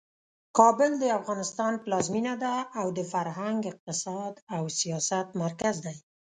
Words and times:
کابل 0.57 0.91
د 0.99 1.05
افغانستان 1.19 1.73
پلازمینه 1.83 2.33
ده 2.43 2.55
او 2.79 2.85
د 2.97 2.99
فرهنګ، 3.11 3.59
اقتصاد 3.71 4.33
او 4.55 4.63
سیاست 4.79 5.27
مرکز 5.41 5.75
دی. 5.85 5.95